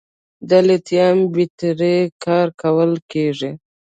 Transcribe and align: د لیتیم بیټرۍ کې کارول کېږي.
د 0.49 0.51
لیتیم 0.67 1.17
بیټرۍ 1.33 1.97
کې 2.21 2.39
کارول 2.61 2.93
کېږي. 3.11 3.51